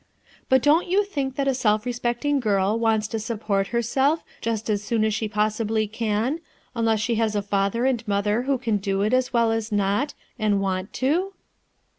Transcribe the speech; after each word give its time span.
But 0.49 0.63
don't 0.63 0.87
you 0.87 1.03
think 1.05 1.35
that 1.35 1.47
a 1.47 1.53
self 1.53 1.85
respecting 1.85 2.39
g\ 2.41 2.49
T 2.49 2.55
\ 2.55 2.57
wants 2.57 3.07
to 3.09 3.19
support 3.19 3.67
herself 3.67 4.23
just 4.41 4.67
as 4.67 4.83
soon 4.83 5.05
as 5.05 5.13
she 5.13 5.27
possibly 5.27 5.85
can, 5.85 6.39
unless 6.73 6.99
she 6.99 7.13
has 7.21 7.35
a 7.35 7.41
father 7.43 7.85
and 7.85 8.07
mother 8.07 8.41
who 8.41 8.57
can 8.57 8.77
do 8.77 9.03
it 9.03 9.13
as 9.13 9.31
well 9.31 9.51
as 9.51 9.71
not, 9.71 10.15
and 10.39 10.59
want 10.59 10.91
to?" 10.93 11.33